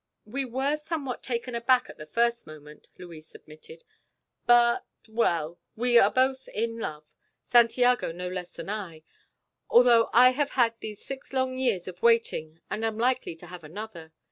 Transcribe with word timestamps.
"We 0.25 0.45
were 0.45 0.77
somewhat 0.77 1.21
taken 1.21 1.53
aback 1.53 1.87
at 1.87 1.99
the 1.99 2.07
first 2.07 2.47
moment," 2.47 2.89
Luis 2.97 3.35
admitted. 3.35 3.83
"But 4.47 4.83
well, 5.07 5.59
we 5.75 5.99
are 5.99 6.09
both 6.09 6.47
in 6.55 6.79
love 6.79 7.13
Santiago 7.51 8.11
no 8.11 8.27
less 8.27 8.49
than 8.49 8.67
I, 8.71 9.03
although 9.69 10.09
I 10.11 10.31
have 10.31 10.49
had 10.57 10.73
these 10.79 11.05
six 11.05 11.33
long 11.33 11.55
years 11.55 11.87
of 11.87 12.01
waiting 12.01 12.61
and 12.67 12.83
am 12.83 12.97
likely 12.97 13.35
to 13.35 13.45
have 13.45 13.63
another. 13.63 14.11